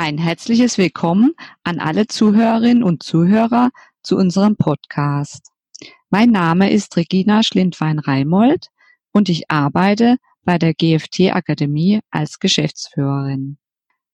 [0.00, 3.70] Ein herzliches Willkommen an alle Zuhörerinnen und Zuhörer
[4.00, 5.50] zu unserem Podcast.
[6.08, 8.68] Mein Name ist Regina Schlindwein-Reimold
[9.10, 13.58] und ich arbeite bei der GFT Akademie als Geschäftsführerin.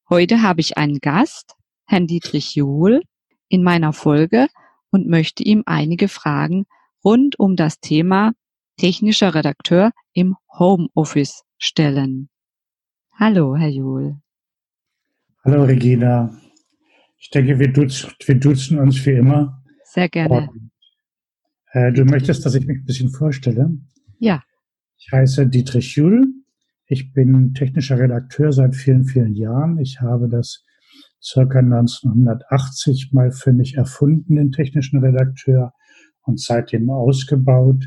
[0.09, 1.55] Heute habe ich einen Gast,
[1.85, 3.03] Herrn Dietrich Juhl,
[3.49, 4.49] in meiner Folge
[4.91, 6.65] und möchte ihm einige Fragen
[7.05, 8.33] rund um das Thema
[8.79, 12.31] technischer Redakteur im Homeoffice stellen.
[13.13, 14.24] Hallo, Herr Juhl.
[15.47, 16.35] Hallo Regina.
[17.19, 19.63] Ich denke, wir duzen, wir duzen uns wie immer.
[19.85, 20.49] Sehr gerne.
[20.49, 20.71] Und,
[21.73, 23.71] äh, du möchtest, dass ich mich ein bisschen vorstelle?
[24.19, 24.43] Ja.
[24.97, 26.33] Ich heiße Dietrich Jul.
[26.87, 29.79] Ich bin technischer Redakteur seit vielen, vielen Jahren.
[29.79, 30.65] Ich habe das
[31.23, 35.75] circa 1980 mal für mich erfunden, den technischen Redakteur,
[36.23, 37.85] und seitdem ausgebaut.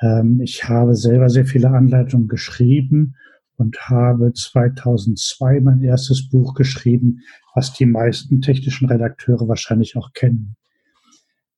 [0.00, 3.16] Ähm, ich habe selber sehr viele Anleitungen geschrieben
[3.60, 7.20] und habe 2002 mein erstes Buch geschrieben,
[7.54, 10.56] was die meisten technischen Redakteure wahrscheinlich auch kennen.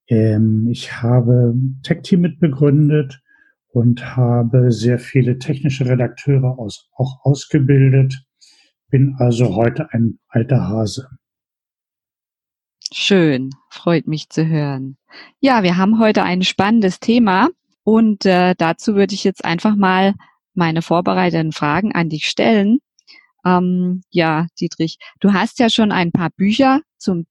[0.08, 3.22] Ähm, ich habe TechTeam mitbegründet
[3.68, 8.24] und habe sehr viele technische Redakteure aus, auch ausgebildet.
[8.90, 11.08] Bin also heute ein alter Hase.
[12.92, 14.96] Schön, freut mich zu hören.
[15.38, 17.48] Ja, wir haben heute ein spannendes Thema
[17.84, 20.14] und äh, dazu würde ich jetzt einfach mal
[20.54, 22.78] meine vorbereiteten Fragen an dich stellen.
[23.44, 27.26] Ähm, ja, Dietrich, du hast ja schon ein paar Bücher zum,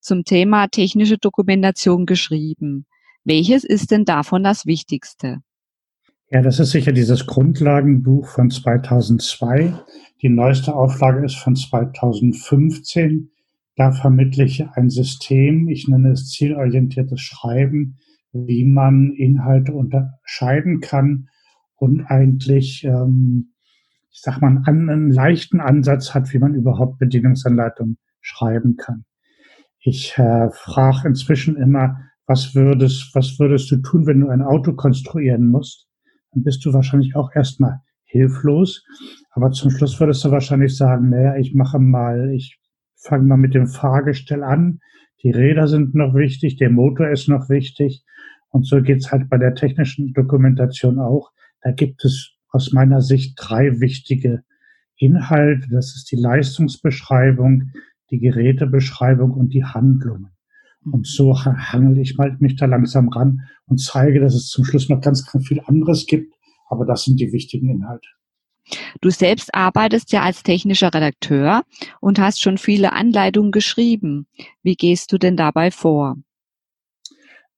[0.00, 2.86] zum Thema technische Dokumentation geschrieben.
[3.24, 5.38] Welches ist denn davon das Wichtigste?
[6.30, 9.74] Ja, das ist sicher dieses Grundlagenbuch von 2002.
[10.22, 13.30] Die neueste Auflage ist von 2015.
[13.76, 17.98] Da vermittle ich ein System, ich nenne es zielorientiertes Schreiben,
[18.32, 21.28] wie man Inhalte unterscheiden kann
[21.80, 23.54] und eigentlich, ähm,
[24.10, 29.04] ich sag mal, einen, einen leichten Ansatz hat, wie man überhaupt Bedienungsanleitungen schreiben kann.
[29.80, 34.74] Ich äh, frage inzwischen immer, was würdest, was würdest du tun, wenn du ein Auto
[34.74, 35.88] konstruieren musst?
[36.32, 38.84] Dann bist du wahrscheinlich auch erstmal hilflos.
[39.30, 42.58] Aber zum Schluss würdest du wahrscheinlich sagen, naja, ich mache mal, ich
[42.96, 44.80] fange mal mit dem Fahrgestell an.
[45.22, 48.04] Die Räder sind noch wichtig, der Motor ist noch wichtig.
[48.50, 51.30] Und so geht's halt bei der technischen Dokumentation auch.
[51.62, 54.42] Da gibt es aus meiner Sicht drei wichtige
[54.96, 55.68] Inhalte.
[55.70, 57.70] Das ist die Leistungsbeschreibung,
[58.10, 60.30] die Gerätebeschreibung und die Handlungen.
[60.84, 64.88] Und so hangel ich mal mich da langsam ran und zeige, dass es zum Schluss
[64.88, 66.34] noch ganz, ganz viel anderes gibt.
[66.68, 68.08] Aber das sind die wichtigen Inhalte.
[69.00, 71.64] Du selbst arbeitest ja als technischer Redakteur
[72.00, 74.26] und hast schon viele Anleitungen geschrieben.
[74.62, 76.16] Wie gehst du denn dabei vor?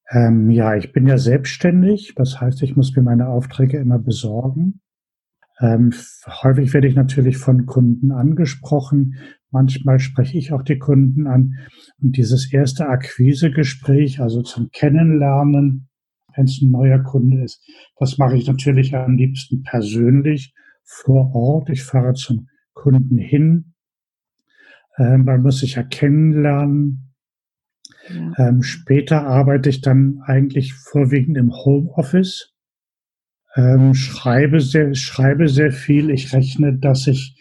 [0.09, 2.13] Ähm, ja, ich bin ja selbstständig.
[2.15, 4.81] Das heißt, ich muss mir meine Aufträge immer besorgen.
[5.59, 5.93] Ähm,
[6.43, 9.15] häufig werde ich natürlich von Kunden angesprochen.
[9.51, 11.59] Manchmal spreche ich auch die Kunden an.
[12.01, 15.89] Und dieses erste Akquisegespräch, also zum Kennenlernen,
[16.35, 17.63] wenn es ein neuer Kunde ist,
[17.97, 20.53] das mache ich natürlich am liebsten persönlich
[20.83, 21.69] vor Ort.
[21.69, 23.75] Ich fahre zum Kunden hin.
[24.97, 27.12] Ähm, man muss sich ja kennenlernen.
[28.09, 28.33] Ja.
[28.37, 32.53] Ähm, später arbeite ich dann eigentlich vorwiegend im Homeoffice,
[33.55, 36.09] ähm, schreibe sehr, schreibe sehr viel.
[36.09, 37.35] Ich rechne, dass ich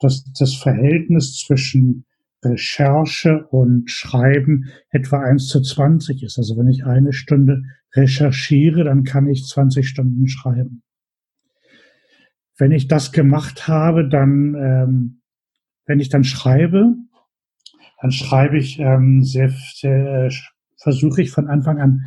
[0.00, 2.04] dass das Verhältnis zwischen
[2.44, 6.38] Recherche und Schreiben etwa 1 zu 20 ist.
[6.38, 7.62] Also wenn ich eine Stunde
[7.94, 10.82] recherchiere, dann kann ich 20 Stunden schreiben.
[12.56, 15.22] Wenn ich das gemacht habe, dann, ähm,
[15.86, 16.94] wenn ich dann schreibe,
[18.04, 20.28] dann schreibe ich ähm, sehr, sehr
[20.76, 22.02] versuche ich von Anfang an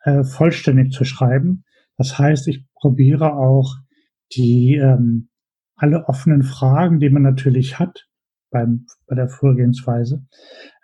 [0.00, 1.64] äh, vollständig zu schreiben.
[1.98, 3.76] Das heißt, ich probiere auch
[4.34, 5.28] die ähm,
[5.76, 8.06] alle offenen Fragen, die man natürlich hat
[8.50, 10.24] beim, bei der Vorgehensweise,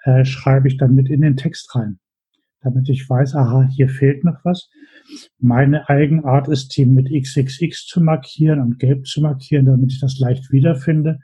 [0.04, 1.98] äh, schreibe ich dann mit in den Text rein,
[2.60, 4.68] damit ich weiß, aha, hier fehlt noch was.
[5.38, 10.18] Meine Eigenart ist, die mit XXX zu markieren und gelb zu markieren, damit ich das
[10.18, 11.18] leicht wiederfinde.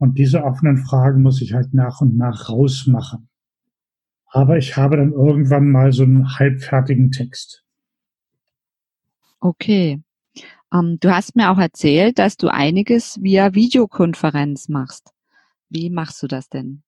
[0.00, 3.28] Und diese offenen Fragen muss ich halt nach und nach rausmachen.
[4.32, 7.64] Aber ich habe dann irgendwann mal so einen halbfertigen Text.
[9.40, 10.02] Okay.
[10.72, 15.12] Ähm, du hast mir auch erzählt, dass du einiges via Videokonferenz machst.
[15.68, 16.82] Wie machst du das denn?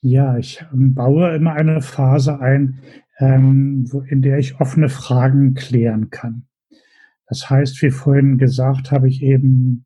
[0.00, 2.80] Ja, ich ähm, baue immer eine Phase ein,
[3.20, 6.48] ähm, wo, in der ich offene Fragen klären kann.
[7.28, 9.84] Das heißt, wie vorhin gesagt, habe ich eben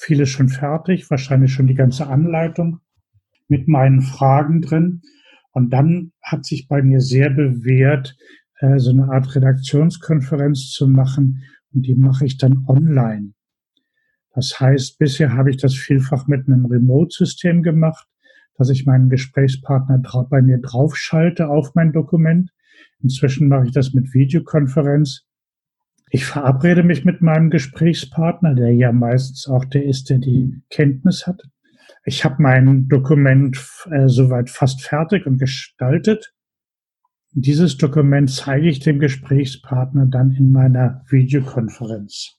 [0.00, 2.80] vieles schon fertig, wahrscheinlich schon die ganze Anleitung
[3.48, 5.02] mit meinen Fragen drin.
[5.52, 8.16] Und dann hat sich bei mir sehr bewährt,
[8.60, 11.42] äh, so eine Art Redaktionskonferenz zu machen.
[11.72, 13.32] Und die mache ich dann online.
[14.34, 18.06] Das heißt, bisher habe ich das vielfach mit einem Remote-System gemacht.
[18.58, 22.52] dass ich meinen Gesprächspartner bei mir draufschalte auf mein Dokument.
[23.00, 25.26] Inzwischen mache ich das mit Videokonferenz.
[26.14, 31.26] Ich verabrede mich mit meinem Gesprächspartner, der ja meistens auch der ist, der die Kenntnis
[31.26, 31.40] hat.
[32.04, 33.58] Ich habe mein Dokument
[33.90, 36.34] äh, soweit fast fertig und gestaltet.
[37.30, 42.38] Dieses Dokument zeige ich dem Gesprächspartner dann in meiner Videokonferenz.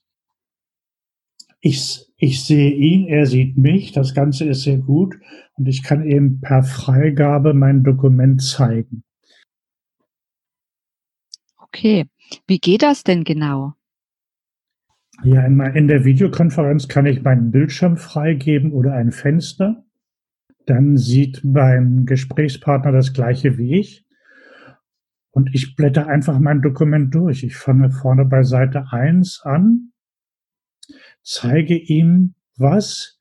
[1.59, 5.15] Ich, ich sehe ihn, er sieht mich, das Ganze ist sehr gut
[5.53, 9.03] und ich kann eben per Freigabe mein Dokument zeigen.
[11.57, 12.05] Okay,
[12.47, 13.73] wie geht das denn genau?
[15.23, 19.85] Ja, in der Videokonferenz kann ich meinen Bildschirm freigeben oder ein Fenster.
[20.65, 24.05] Dann sieht mein Gesprächspartner das gleiche wie ich.
[25.31, 27.43] Und ich blätter einfach mein Dokument durch.
[27.43, 29.91] Ich fange vorne bei Seite 1 an,
[31.21, 33.19] zeige ihm was,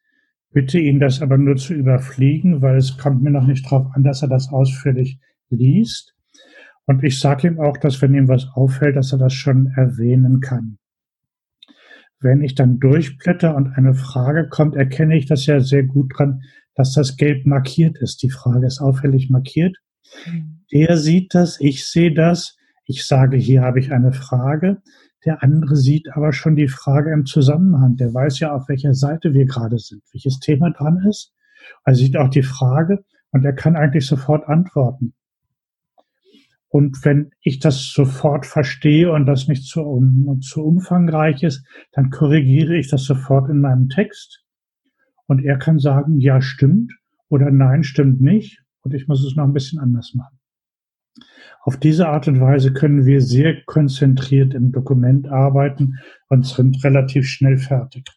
[0.51, 4.03] bitte ihn das aber nur zu überfliegen, weil es kommt mir noch nicht darauf an,
[4.03, 6.15] dass er das ausführlich liest.
[6.87, 10.41] Und ich sage ihm auch, dass wenn ihm was auffällt, dass er das schon erwähnen
[10.41, 10.79] kann.
[12.21, 16.43] Wenn ich dann durchblätter und eine Frage kommt, erkenne ich das ja sehr gut dran,
[16.75, 18.23] dass das gelb markiert ist.
[18.23, 19.77] Die Frage ist auffällig markiert.
[20.27, 20.65] Mhm.
[20.73, 22.57] Der sieht das, ich sehe das.
[22.85, 24.83] Ich sage, hier habe ich eine Frage.
[25.25, 27.97] Der andere sieht aber schon die Frage im Zusammenhang.
[27.97, 31.33] Der weiß ja, auf welcher Seite wir gerade sind, welches Thema dran ist.
[31.85, 35.15] Er sieht auch die Frage und er kann eigentlich sofort antworten.
[36.73, 42.09] Und wenn ich das sofort verstehe und das nicht zu, um, zu umfangreich ist, dann
[42.09, 44.43] korrigiere ich das sofort in meinem Text.
[45.27, 46.91] Und er kann sagen, ja, stimmt
[47.29, 48.63] oder nein, stimmt nicht.
[48.81, 50.39] Und ich muss es noch ein bisschen anders machen.
[51.61, 55.99] Auf diese Art und Weise können wir sehr konzentriert im Dokument arbeiten
[56.31, 58.09] und sind relativ schnell fertig.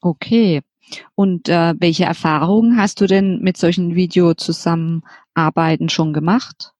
[0.00, 0.62] Okay.
[1.14, 6.73] Und äh, welche Erfahrungen hast du denn mit solchen Videozusammenarbeiten schon gemacht?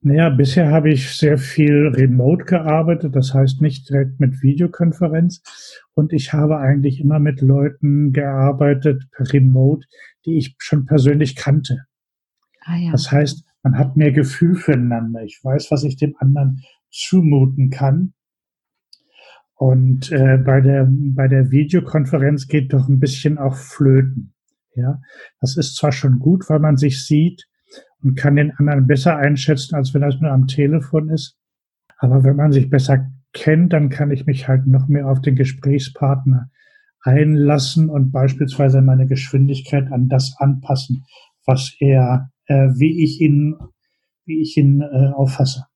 [0.00, 5.42] Naja, bisher habe ich sehr viel remote gearbeitet, das heißt nicht direkt mit Videokonferenz.
[5.94, 9.86] Und ich habe eigentlich immer mit Leuten gearbeitet per remote,
[10.24, 11.86] die ich schon persönlich kannte.
[12.60, 12.92] Ah, ja.
[12.92, 15.22] Das heißt, man hat mehr Gefühl füreinander.
[15.22, 18.12] Ich weiß, was ich dem anderen zumuten kann.
[19.54, 24.34] Und äh, bei der bei der Videokonferenz geht doch ein bisschen auch flöten.
[24.74, 25.00] Ja,
[25.40, 27.48] das ist zwar schon gut, weil man sich sieht,
[28.06, 31.36] und kann den anderen besser einschätzen, als wenn das nur am Telefon ist.
[31.98, 35.34] Aber wenn man sich besser kennt, dann kann ich mich halt noch mehr auf den
[35.34, 36.48] Gesprächspartner
[37.02, 41.04] einlassen und beispielsweise meine Geschwindigkeit an das anpassen,
[41.46, 43.56] was er, äh, wie ich ihn,
[44.24, 45.66] wie ich ihn äh, auffasse.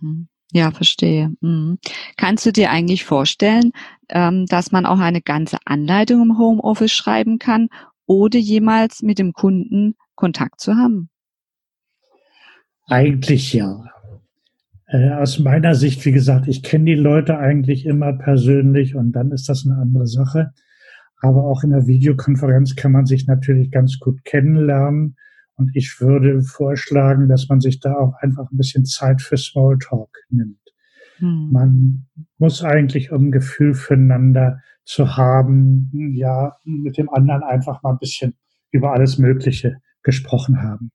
[0.00, 0.28] Mhm.
[0.50, 1.34] Ja, verstehe.
[1.42, 1.78] Mhm.
[2.16, 3.72] Kannst du dir eigentlich vorstellen,
[4.08, 7.68] ähm, dass man auch eine ganze Anleitung im Homeoffice schreiben kann,
[8.06, 11.10] ohne jemals mit dem Kunden Kontakt zu haben?
[12.86, 13.84] Eigentlich ja.
[14.86, 19.32] Äh, aus meiner Sicht, wie gesagt, ich kenne die Leute eigentlich immer persönlich und dann
[19.32, 20.52] ist das eine andere Sache.
[21.20, 25.16] Aber auch in der Videokonferenz kann man sich natürlich ganz gut kennenlernen.
[25.56, 30.10] Und ich würde vorschlagen, dass man sich da auch einfach ein bisschen Zeit für Smalltalk
[30.28, 30.58] nimmt.
[31.18, 31.48] Hm.
[31.50, 32.06] Man
[32.38, 37.98] muss eigentlich, um ein Gefühl füreinander zu haben, ja, mit dem anderen einfach mal ein
[37.98, 38.34] bisschen
[38.70, 40.90] über alles Mögliche gesprochen haben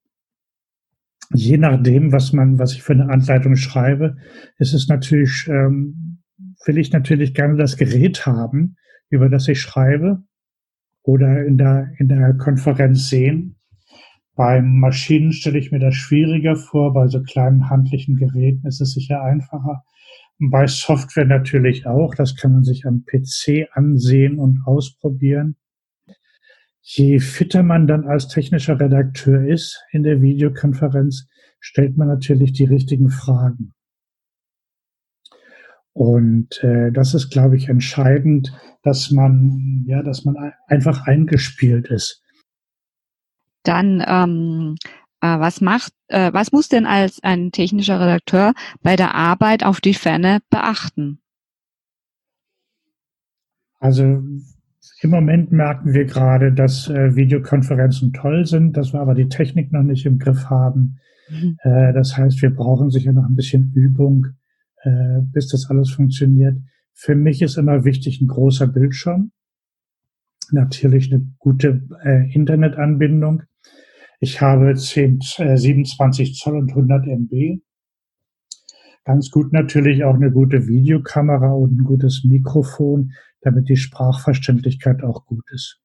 [1.34, 4.18] je nachdem, was man, was ich für eine Anleitung schreibe,
[4.58, 6.22] ist es natürlich, ähm,
[6.66, 8.78] will ich natürlich gerne das Gerät haben,
[9.10, 10.24] über das ich schreibe
[11.04, 13.56] oder in der, in der Konferenz sehen.
[14.36, 18.94] Beim Maschinen stelle ich mir das schwieriger vor, bei so kleinen handlichen Geräten ist es
[18.94, 19.84] sicher einfacher.
[20.40, 25.58] Bei Software natürlich auch, das kann man sich am PC ansehen und ausprobieren
[26.82, 31.28] je fitter man dann als technischer Redakteur ist in der Videokonferenz,
[31.60, 33.74] stellt man natürlich die richtigen Fragen.
[35.94, 42.24] Und äh, das ist, glaube ich, entscheidend, dass man, ja, dass man einfach eingespielt ist.
[43.64, 44.76] Dann, ähm,
[45.22, 49.82] äh, was macht, äh, was muss denn als ein technischer Redakteur bei der Arbeit auf
[49.82, 51.22] die Ferne beachten?
[53.80, 54.24] Also
[55.02, 59.72] im Moment merken wir gerade, dass äh, Videokonferenzen toll sind, dass wir aber die Technik
[59.72, 61.00] noch nicht im Griff haben.
[61.30, 61.58] Mhm.
[61.62, 64.28] Äh, das heißt, wir brauchen sicher noch ein bisschen Übung,
[64.84, 66.58] äh, bis das alles funktioniert.
[66.94, 69.32] Für mich ist immer wichtig ein großer Bildschirm.
[70.52, 73.44] Natürlich eine gute äh, Internetanbindung.
[74.20, 77.62] Ich habe 10, äh, 27 Zoll und 100 MB.
[79.06, 85.26] Ganz gut natürlich auch eine gute Videokamera und ein gutes Mikrofon damit die Sprachverständlichkeit auch
[85.26, 85.80] gut ist.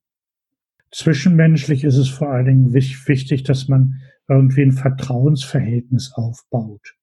[0.91, 6.95] Zwischenmenschlich ist es vor allen Dingen wichtig, dass man irgendwie ein Vertrauensverhältnis aufbaut.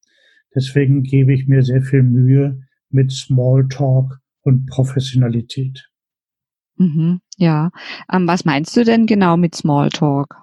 [0.55, 5.89] Deswegen gebe ich mir sehr viel Mühe mit Smalltalk und Professionalität.
[6.77, 7.72] Mhm, ja.
[8.12, 10.36] Ähm, was meinst du denn genau mit Smalltalk?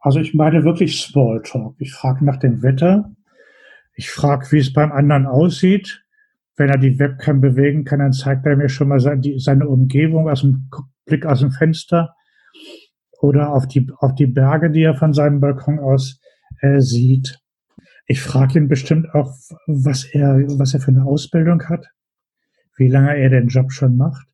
[0.00, 1.76] Also ich meine wirklich Smalltalk.
[1.78, 3.14] Ich frage nach dem Wetter.
[3.94, 6.03] Ich frage, wie es beim anderen aussieht.
[6.56, 10.42] Wenn er die Webcam bewegen kann, dann zeigt er mir schon mal seine Umgebung aus
[10.42, 10.70] dem
[11.04, 12.14] Blick aus dem Fenster
[13.20, 16.20] oder auf die, auf die Berge, die er von seinem Balkon aus
[16.60, 17.40] äh, sieht.
[18.06, 19.32] Ich frage ihn bestimmt auch,
[19.66, 21.86] was er, was er für eine Ausbildung hat,
[22.76, 24.26] wie lange er den Job schon macht.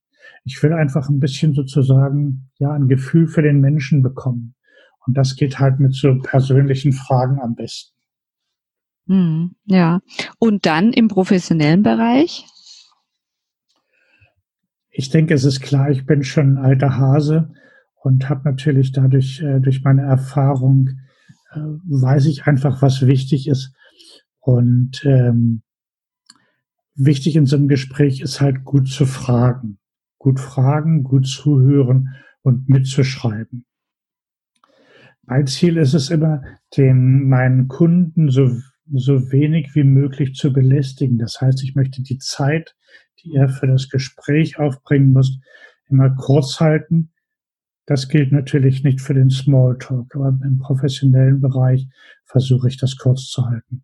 [0.45, 4.55] Ich will einfach ein bisschen sozusagen, ja, ein Gefühl für den Menschen bekommen.
[5.07, 7.97] Und das geht halt mit so persönlichen Fragen am besten.
[9.11, 10.01] Hm, ja.
[10.39, 12.47] Und dann im professionellen Bereich?
[14.89, 17.53] Ich denke, es ist klar, ich bin schon ein alter Hase
[18.03, 20.91] und habe natürlich dadurch, äh, durch meine Erfahrung,
[21.51, 23.75] äh, weiß ich einfach, was wichtig ist.
[24.39, 25.63] Und ähm,
[26.95, 29.81] wichtig in so einem Gespräch ist halt gut zu fragen.
[30.19, 32.11] Gut fragen, gut zuhören
[32.43, 33.65] und mitzuschreiben.
[35.23, 36.43] Mein Ziel ist es immer,
[36.77, 38.51] den meinen Kunden so,
[38.93, 41.19] so wenig wie möglich zu belästigen.
[41.19, 42.75] Das heißt, ich möchte die Zeit,
[43.23, 45.39] die er für das Gespräch aufbringen muss,
[45.89, 47.11] immer kurz halten,
[47.91, 51.89] das gilt natürlich nicht für den Smalltalk, aber im professionellen Bereich
[52.25, 53.83] versuche ich das kurz zu halten.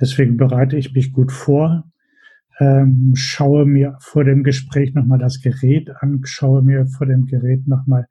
[0.00, 1.90] Deswegen bereite ich mich gut vor,
[2.60, 7.66] ähm, schaue mir vor dem Gespräch nochmal das Gerät an, schaue mir vor dem Gerät
[7.66, 8.06] nochmal,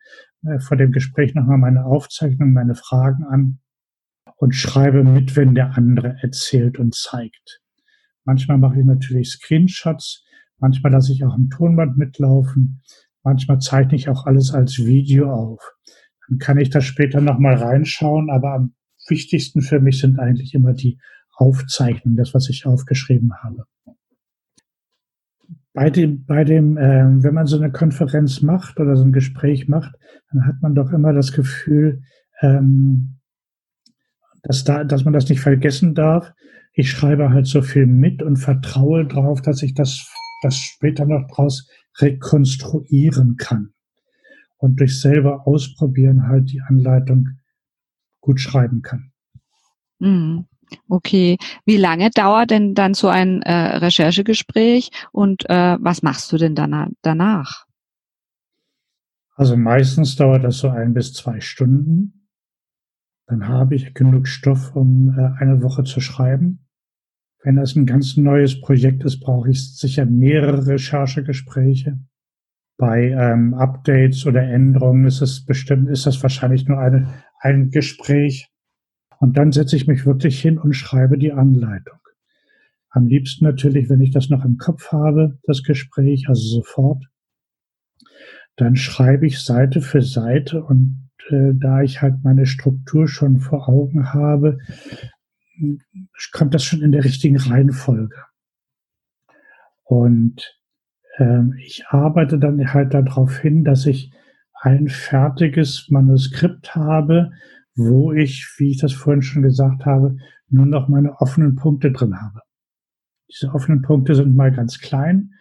[0.46, 3.60] äh, vor dem Gespräch nochmal meine Aufzeichnung, meine Fragen an
[4.44, 7.62] und schreibe mit, wenn der andere erzählt und zeigt.
[8.26, 10.24] Manchmal mache ich natürlich Screenshots,
[10.60, 12.82] manchmal lasse ich auch ein Tonband mitlaufen,
[13.24, 15.74] Manchmal zeichne ich auch alles als Video auf.
[16.28, 18.74] Dann kann ich da später nochmal reinschauen, aber am
[19.08, 21.00] wichtigsten für mich sind eigentlich immer die
[21.36, 23.64] Aufzeichnungen, das, was ich aufgeschrieben habe.
[25.74, 29.68] Bei dem, bei dem, äh, wenn man so eine Konferenz macht oder so ein Gespräch
[29.68, 29.96] macht,
[30.32, 32.04] dann hat man doch immer das Gefühl,
[32.42, 33.13] ähm,
[34.44, 36.32] dass, da, dass man das nicht vergessen darf.
[36.74, 40.08] Ich schreibe halt so viel mit und vertraue darauf, dass ich das,
[40.42, 41.68] das später noch draus
[42.00, 43.74] rekonstruieren kann
[44.58, 47.30] und durch selber ausprobieren halt die Anleitung
[48.22, 49.12] gut schreiben kann.
[50.00, 50.46] Mhm.
[50.88, 56.38] Okay, wie lange dauert denn dann so ein äh, Recherchegespräch und äh, was machst du
[56.38, 56.88] denn danach?
[57.02, 57.66] danach?
[59.36, 62.23] Also meistens dauert das so ein bis zwei Stunden.
[63.28, 66.66] Dann habe ich genug Stoff, um äh, eine Woche zu schreiben.
[67.44, 72.00] Wenn das ein ganz neues Projekt ist, brauche ich sicher mehrere Recherchegespräche.
[72.78, 78.50] Bei ähm, Updates oder Änderungen ist es bestimmt, ist das wahrscheinlich nur eine, ein Gespräch.
[79.20, 82.00] Und dann setze ich mich wirklich hin und schreibe die Anleitung.
[82.90, 87.06] Am liebsten natürlich, wenn ich das noch im Kopf habe, das Gespräch, also sofort.
[88.56, 93.70] Dann schreibe ich Seite für Seite und äh, da ich halt meine Struktur schon vor
[93.70, 94.60] Augen habe,
[96.32, 98.16] kommt das schon in der richtigen Reihenfolge.
[99.84, 100.60] Und
[101.18, 104.12] ähm, ich arbeite dann halt darauf hin, dass ich
[104.62, 107.32] ein fertiges Manuskript habe,
[107.76, 110.18] wo ich, wie ich das vorhin schon gesagt habe,
[110.50, 112.42] nur noch meine offenen Punkte drin habe.
[113.30, 115.34] Diese offenen Punkte sind mal ganz klein,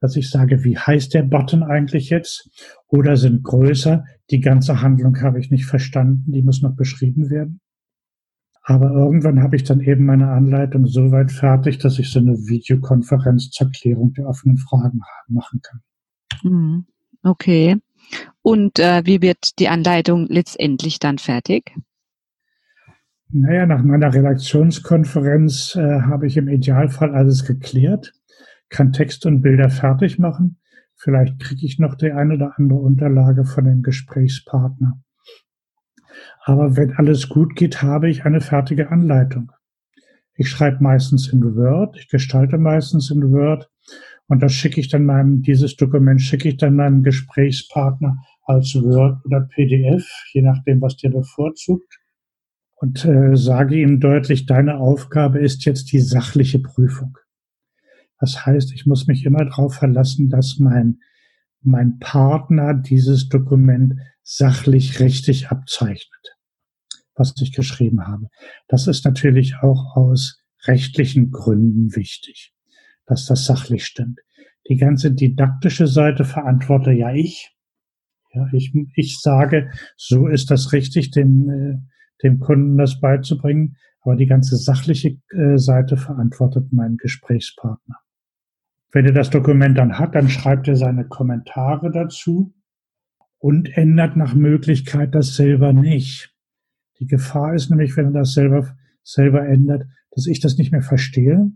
[0.00, 2.50] dass ich sage, wie heißt der Button eigentlich jetzt?
[2.88, 4.04] Oder sind größer.
[4.30, 7.60] Die ganze Handlung habe ich nicht verstanden, die muss noch beschrieben werden.
[8.62, 12.34] Aber irgendwann habe ich dann eben meine Anleitung so weit fertig, dass ich so eine
[12.34, 15.80] Videokonferenz zur Klärung der offenen Fragen machen kann.
[16.42, 16.86] Mhm.
[17.22, 17.76] Okay.
[18.42, 21.74] Und äh, wie wird die Anleitung letztendlich dann fertig?
[23.30, 28.14] Naja, nach meiner Redaktionskonferenz äh, habe ich im Idealfall alles geklärt,
[28.68, 30.58] kann Text und Bilder fertig machen.
[30.94, 35.00] Vielleicht kriege ich noch die eine oder andere Unterlage von dem Gesprächspartner.
[36.44, 39.52] Aber wenn alles gut geht, habe ich eine fertige Anleitung.
[40.34, 43.70] Ich schreibe meistens in Word, ich gestalte meistens in Word
[44.28, 49.24] und das schicke ich dann meinem, dieses Dokument schicke ich dann meinem Gesprächspartner als Word
[49.24, 51.98] oder PDF, je nachdem, was der bevorzugt.
[52.76, 57.18] Und äh, sage ihm deutlich, deine Aufgabe ist jetzt die sachliche Prüfung.
[58.18, 60.98] Das heißt, ich muss mich immer darauf verlassen, dass mein,
[61.60, 66.36] mein Partner dieses Dokument sachlich richtig abzeichnet,
[67.14, 68.26] was ich geschrieben habe.
[68.66, 72.52] Das ist natürlich auch aus rechtlichen Gründen wichtig,
[73.06, 74.20] dass das sachlich stimmt.
[74.68, 77.54] Die ganze didaktische Seite verantworte ja ich.
[78.34, 81.78] Ja, ich, ich sage, so ist das richtig, dem, äh,
[82.22, 87.96] dem Kunden das beizubringen, aber die ganze sachliche äh, Seite verantwortet mein Gesprächspartner.
[88.90, 92.54] Wenn er das Dokument dann hat, dann schreibt er seine Kommentare dazu
[93.38, 96.34] und ändert nach Möglichkeit das selber nicht.
[96.98, 100.82] Die Gefahr ist nämlich, wenn er das selber, selber ändert, dass ich das nicht mehr
[100.82, 101.50] verstehe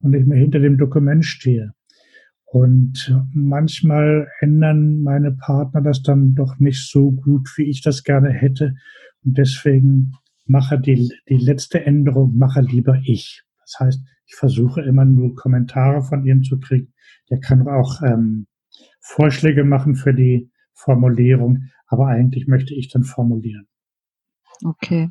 [0.00, 1.72] und nicht mehr hinter dem Dokument stehe.
[2.44, 8.30] Und manchmal ändern meine Partner das dann doch nicht so gut, wie ich das gerne
[8.30, 8.74] hätte.
[9.24, 10.12] Und deswegen
[10.44, 13.42] mache die, die letzte Änderung, mache lieber ich.
[13.60, 16.94] Das heißt, ich versuche immer nur Kommentare von ihm zu kriegen.
[17.28, 18.46] Der kann auch ähm,
[19.00, 23.68] Vorschläge machen für die Formulierung, aber eigentlich möchte ich dann formulieren.
[24.64, 25.10] Okay.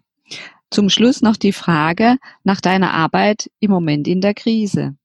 [0.72, 4.96] Zum Schluss noch die Frage nach deiner Arbeit im Moment in der Krise.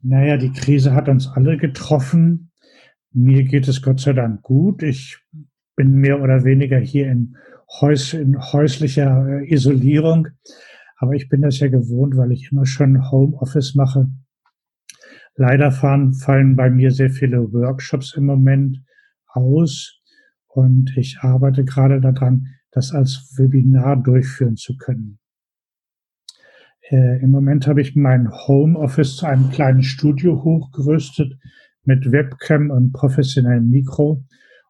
[0.00, 2.52] Naja, die Krise hat uns alle getroffen.
[3.12, 4.84] Mir geht es Gott sei Dank gut.
[4.84, 5.18] Ich
[5.74, 7.36] bin mehr oder weniger hier in,
[7.80, 10.28] Häus in häuslicher äh, Isolierung.
[11.02, 14.08] Aber ich bin das ja gewohnt, weil ich immer schon Homeoffice mache.
[15.34, 18.84] Leider fahren, fallen bei mir sehr viele Workshops im Moment
[19.26, 20.00] aus.
[20.46, 25.18] Und ich arbeite gerade daran, das als Webinar durchführen zu können.
[26.88, 31.36] Äh, Im Moment habe ich mein Homeoffice zu einem kleinen Studio hochgerüstet
[31.82, 34.24] mit Webcam und professionellem Mikro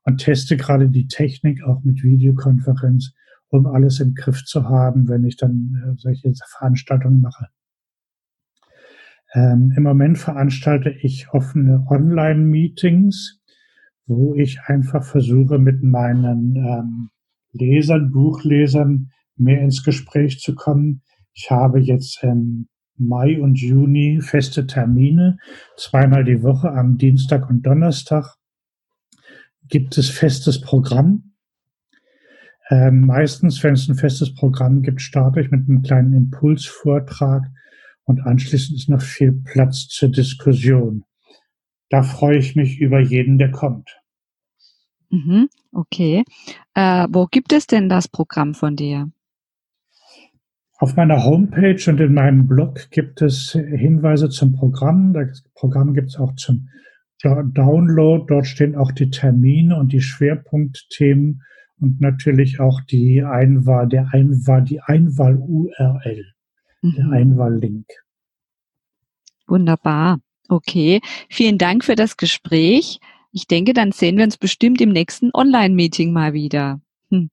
[0.05, 3.13] und teste gerade die Technik auch mit Videokonferenz,
[3.53, 7.49] um alles im Griff zu haben, wenn ich dann äh, solche Veranstaltungen mache.
[9.35, 13.41] Ähm, Im Moment veranstalte ich offene Online-Meetings,
[14.07, 17.11] wo ich einfach versuche, mit meinen ähm,
[17.53, 21.03] Lesern, Buchlesern mehr ins Gespräch zu kommen,
[21.35, 25.39] ich habe jetzt im Mai und Juni feste Termine.
[25.77, 28.37] Zweimal die Woche am Dienstag und Donnerstag
[29.69, 31.32] gibt es festes Programm.
[32.71, 37.45] Ähm, meistens, wenn es ein festes Programm gibt, starte ich mit einem kleinen Impulsvortrag
[38.05, 41.05] und anschließend ist noch viel Platz zur Diskussion.
[41.91, 43.99] Da freue ich mich über jeden, der kommt.
[45.11, 46.25] Mhm, okay.
[46.75, 49.11] Äh, wo gibt es denn das Programm von dir?
[50.79, 55.13] Auf meiner Homepage und in meinem Blog gibt es Hinweise zum Programm.
[55.13, 56.69] Das Programm gibt es auch zum
[57.23, 58.25] Download.
[58.27, 61.43] Dort stehen auch die Termine und die Schwerpunktthemen
[61.83, 66.25] und natürlich auch die Einwahl, der Einwahl, die Einwahl-URL,
[66.81, 66.95] mhm.
[66.95, 67.87] der Einwahllink.
[69.49, 70.21] Wunderbar.
[70.49, 71.01] Okay.
[71.29, 73.01] Vielen Dank für das Gespräch.
[73.33, 76.81] Ich denke, dann sehen wir uns bestimmt im nächsten Online-Meeting mal wieder.
[77.11, 77.31] Hm.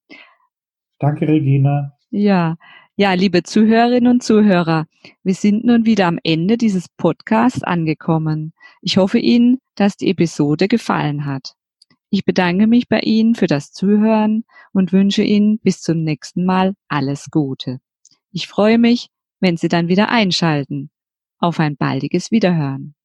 [0.97, 1.93] Danke, Regina.
[2.09, 2.57] Ja.
[2.95, 4.85] Ja, liebe Zuhörerinnen und Zuhörer,
[5.23, 8.51] wir sind nun wieder am Ende dieses Podcasts angekommen.
[8.81, 11.55] Ich hoffe Ihnen, dass die Episode gefallen hat.
[12.11, 14.43] Ich bedanke mich bei Ihnen für das Zuhören
[14.73, 17.79] und wünsche Ihnen bis zum nächsten Mal alles Gute.
[18.31, 20.89] Ich freue mich, wenn Sie dann wieder einschalten.
[21.37, 22.95] Auf ein baldiges Wiederhören.